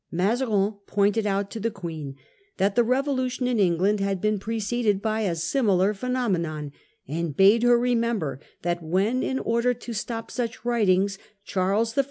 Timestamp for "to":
1.51-1.59, 9.75-9.93